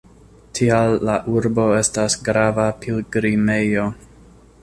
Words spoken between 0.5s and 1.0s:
Tial